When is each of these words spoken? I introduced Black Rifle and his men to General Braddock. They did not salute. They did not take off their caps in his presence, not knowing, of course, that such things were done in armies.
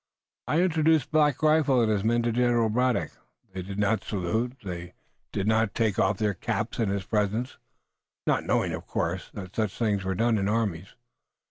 I 0.47 0.61
introduced 0.63 1.11
Black 1.11 1.43
Rifle 1.43 1.79
and 1.79 1.91
his 1.91 2.03
men 2.03 2.23
to 2.23 2.31
General 2.31 2.69
Braddock. 2.69 3.11
They 3.53 3.61
did 3.61 3.77
not 3.77 4.03
salute. 4.03 4.53
They 4.63 4.95
did 5.31 5.45
not 5.45 5.75
take 5.75 5.99
off 5.99 6.17
their 6.17 6.33
caps 6.33 6.79
in 6.79 6.89
his 6.89 7.05
presence, 7.05 7.59
not 8.25 8.43
knowing, 8.43 8.73
of 8.73 8.87
course, 8.87 9.29
that 9.35 9.55
such 9.55 9.77
things 9.77 10.03
were 10.03 10.15
done 10.15 10.39
in 10.39 10.49
armies. 10.49 10.95